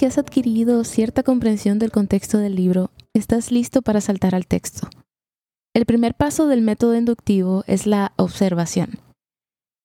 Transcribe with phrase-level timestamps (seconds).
[0.00, 4.88] Que has adquirido cierta comprensión del contexto del libro, estás listo para saltar al texto.
[5.74, 8.98] El primer paso del método inductivo es la observación.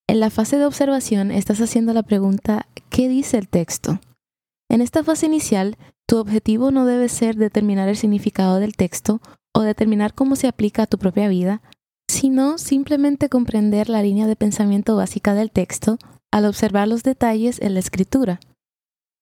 [0.08, 4.00] En la fase de observación estás haciendo la pregunta ¿qué dice el texto?
[4.70, 5.76] En esta fase inicial,
[6.08, 9.20] tu objetivo no debe ser determinar el significado del texto
[9.54, 11.62] o determinar cómo se aplica a tu propia vida,
[12.09, 15.98] sino simplemente comprender la línea de pensamiento básica del texto
[16.32, 18.40] al observar los detalles en la escritura.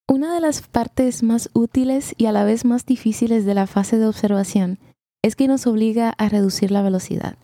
[0.10, 3.98] Una de las partes más útiles y a la vez más difíciles de la fase
[3.98, 4.78] de observación
[5.24, 7.38] es que nos obliga a reducir la velocidad.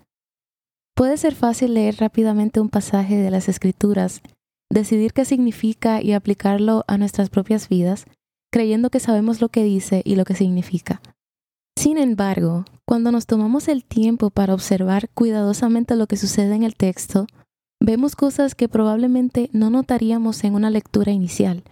[0.94, 4.22] Puede ser fácil leer rápidamente un pasaje de las escrituras,
[4.70, 8.06] decidir qué significa y aplicarlo a nuestras propias vidas,
[8.52, 11.02] creyendo que sabemos lo que dice y lo que significa.
[11.78, 16.76] Sin embargo, cuando nos tomamos el tiempo para observar cuidadosamente lo que sucede en el
[16.76, 17.26] texto,
[17.82, 21.64] vemos cosas que probablemente no notaríamos en una lectura inicial.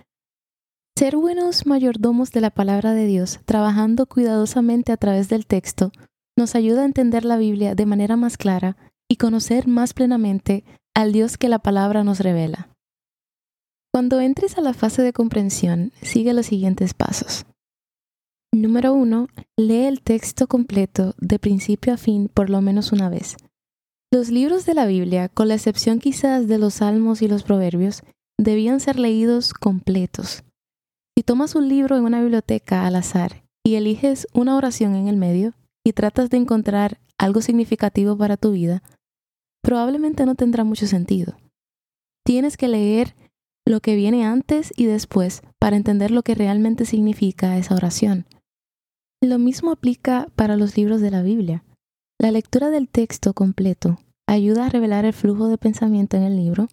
[0.98, 5.92] Ser buenos mayordomos de la palabra de Dios, trabajando cuidadosamente a través del texto,
[6.36, 10.64] nos ayuda a entender la Biblia de manera más clara y conocer más plenamente
[10.96, 12.76] al Dios que la palabra nos revela.
[13.94, 17.46] Cuando entres a la fase de comprensión, sigue los siguientes pasos.
[18.52, 19.28] Número 1.
[19.56, 23.38] Lee el texto completo de principio a fin por lo menos una vez.
[24.12, 28.02] Los libros de la Biblia, con la excepción quizás de los Salmos y los Proverbios,
[28.40, 30.44] debían ser leídos completos.
[31.18, 35.18] Si tomas un libro en una biblioteca al azar y eliges una oración en el
[35.18, 38.84] medio y tratas de encontrar algo significativo para tu vida,
[39.64, 41.36] probablemente no tendrá mucho sentido.
[42.24, 43.16] Tienes que leer
[43.66, 48.28] lo que viene antes y después para entender lo que realmente significa esa oración.
[49.20, 51.64] Lo mismo aplica para los libros de la Biblia.
[52.22, 53.98] La lectura del texto completo
[54.28, 56.68] ayuda a revelar el flujo de pensamiento en el libro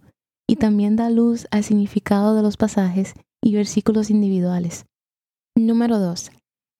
[0.47, 4.87] y también da luz al significado de los pasajes y versículos individuales.
[5.57, 6.33] Número 2.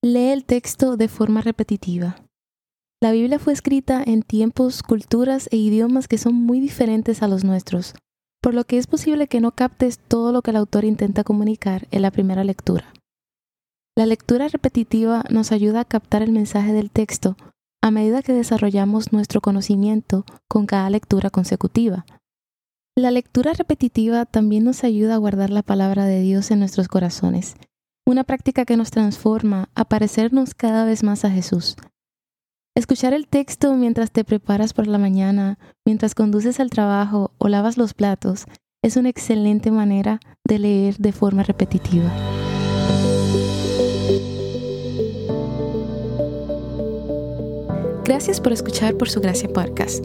[0.03, 2.17] Lee el texto de forma repetitiva.
[3.01, 7.45] La Biblia fue escrita en tiempos, culturas e idiomas que son muy diferentes a los
[7.45, 7.95] nuestros,
[8.43, 11.87] por lo que es posible que no captes todo lo que el autor intenta comunicar
[11.91, 12.93] en la primera lectura.
[13.97, 17.37] La lectura repetitiva nos ayuda a captar el mensaje del texto
[17.83, 22.07] a medida que desarrollamos nuestro conocimiento con cada lectura consecutiva.
[22.97, 27.57] La lectura repetitiva también nos ayuda a guardar la palabra de Dios en nuestros corazones,
[28.07, 31.75] una práctica que nos transforma a parecernos cada vez más a Jesús.
[32.77, 37.79] Escuchar el texto mientras te preparas por la mañana, mientras conduces al trabajo o lavas
[37.79, 38.45] los platos,
[38.81, 42.13] es una excelente manera de leer de forma repetitiva.
[48.05, 50.05] Gracias por escuchar por su gracia podcast.